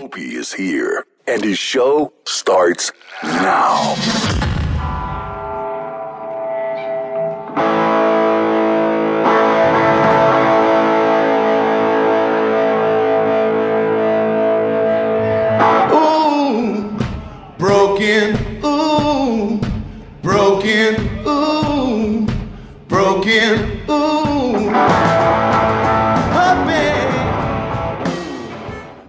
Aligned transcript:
Opie 0.00 0.36
is 0.36 0.52
here, 0.54 1.04
and 1.26 1.44
his 1.44 1.58
show 1.58 2.14
starts 2.24 2.92
now. 3.22 3.94
Ooh, 15.92 16.98
broken, 17.58 18.38
ooh, 18.64 19.60
broken, 20.22 21.26
ooh, 21.26 22.26
broken, 22.88 23.82
ooh. 23.90 24.31